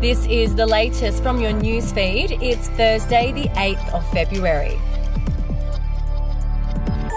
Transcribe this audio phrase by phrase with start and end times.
[0.00, 2.40] This is the latest from your newsfeed.
[2.40, 4.78] It's Thursday, the 8th of February.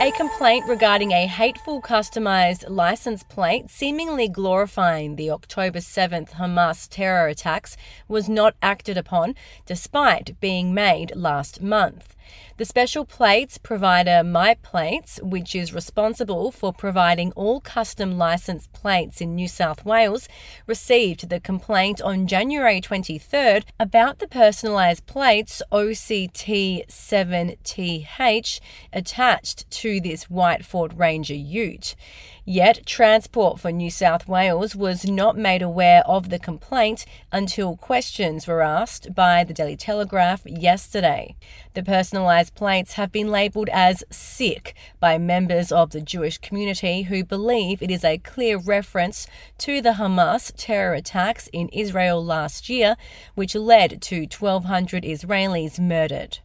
[0.01, 7.27] A complaint regarding a hateful customised license plate seemingly glorifying the October 7th Hamas terror
[7.27, 9.35] attacks was not acted upon,
[9.67, 12.15] despite being made last month.
[12.57, 19.33] The special plates provider MyPlates, which is responsible for providing all custom license plates in
[19.35, 20.29] New South Wales,
[20.67, 28.59] received the complaint on January 23rd about the personalised plates OCT7TH
[28.93, 31.95] attached to this white Ford Ranger ute.
[32.43, 38.47] Yet, Transport for New South Wales was not made aware of the complaint until questions
[38.47, 41.35] were asked by the Daily Telegraph yesterday.
[41.75, 47.23] The personalised plates have been labelled as sick by members of the Jewish community who
[47.23, 49.27] believe it is a clear reference
[49.59, 52.95] to the Hamas terror attacks in Israel last year,
[53.35, 56.39] which led to 1,200 Israelis murdered.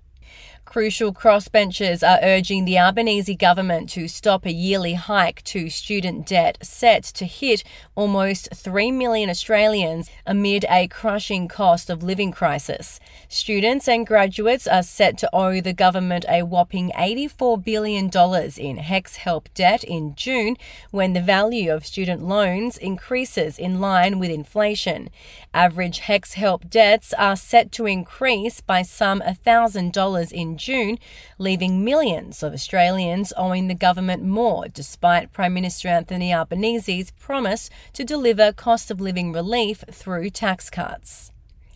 [0.67, 6.59] Crucial crossbenchers are urging the Albanese government to stop a yearly hike to student debt
[6.61, 7.64] set to hit
[7.95, 13.00] almost 3 million Australians amid a crushing cost of living crisis.
[13.28, 19.17] Students and graduates are set to owe the government a whopping $84 billion in HECS
[19.17, 20.56] help debt in June
[20.91, 25.09] when the value of student loans increases in line with inflation.
[25.55, 30.99] Average HECS help debts are set to increase by some $1,000 in June,
[31.39, 38.05] leaving millions of Australians owing the government more, despite Prime Minister Anthony Albanese's promise to
[38.05, 41.33] deliver cost of living relief through tax cuts.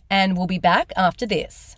[0.09, 1.77] And we'll be back after this.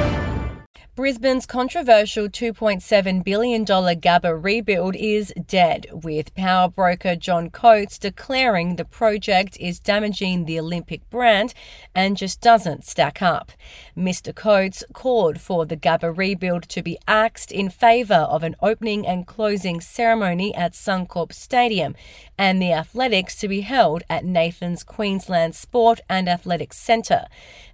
[0.93, 8.83] Brisbane's controversial $2.7 billion Gabba rebuild is dead, with power broker John Coates declaring the
[8.83, 11.53] project is damaging the Olympic brand
[11.95, 13.53] and just doesn't stack up.
[13.95, 14.35] Mr.
[14.35, 19.25] Coates called for the Gabba rebuild to be axed in favour of an opening and
[19.25, 21.95] closing ceremony at Suncorp Stadium
[22.37, 27.27] and the athletics to be held at Nathan's Queensland Sport and Athletics Centre.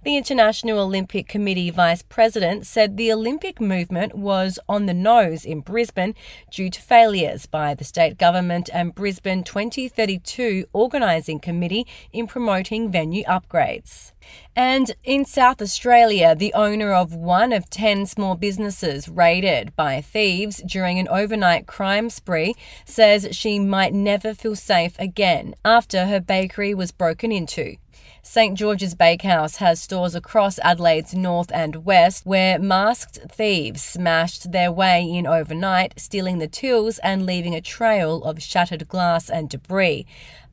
[0.04, 5.60] The International Olympic Committee Vice President said the Olympic movement was on the nose in
[5.60, 6.14] Brisbane
[6.50, 13.24] due to failures by the state government and Brisbane 2032 Organising Committee in promoting venue
[13.24, 14.12] upgrades.
[14.54, 20.62] And in South Australia, the owner of one of 10 small businesses raided by thieves
[20.66, 22.54] during an overnight crime spree
[22.84, 27.76] says she might never feel safe again after her bakery was broken into.
[28.22, 34.72] St George's Bakehouse has stores across Adelaide's north and west where masked thieves smashed their
[34.72, 40.04] way in overnight, stealing the tools and leaving a trail of shattered glass and debris.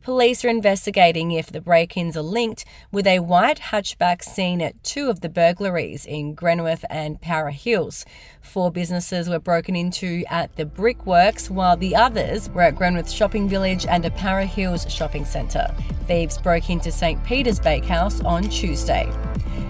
[0.06, 4.84] Police are investigating if the break ins are linked with a white hatchback seen at
[4.84, 8.06] two of the burglaries in Greenwith and Para Hills.
[8.40, 13.50] Four businesses were broken into at the Brickworks, while the others were at Greenwith Shopping
[13.50, 15.74] Village and a Para Hills shopping centre.
[16.06, 19.12] Thieves broke into St Peter's Bakehouse on Tuesday.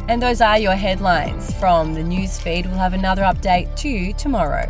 [0.09, 2.65] And those are your headlines from the newsfeed.
[2.65, 4.69] We'll have another update to you tomorrow.